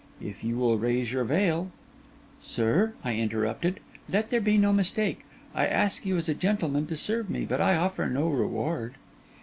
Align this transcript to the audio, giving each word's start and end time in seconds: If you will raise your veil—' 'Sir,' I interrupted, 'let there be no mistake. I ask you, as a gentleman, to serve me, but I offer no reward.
If 0.19 0.43
you 0.43 0.57
will 0.57 0.79
raise 0.79 1.11
your 1.11 1.25
veil—' 1.25 1.69
'Sir,' 2.39 2.93
I 3.03 3.13
interrupted, 3.17 3.79
'let 4.09 4.31
there 4.31 4.41
be 4.41 4.57
no 4.57 4.73
mistake. 4.73 5.25
I 5.53 5.67
ask 5.67 6.07
you, 6.07 6.17
as 6.17 6.27
a 6.27 6.33
gentleman, 6.33 6.87
to 6.87 6.95
serve 6.97 7.29
me, 7.29 7.45
but 7.45 7.61
I 7.61 7.75
offer 7.75 8.07
no 8.07 8.27
reward. 8.27 8.95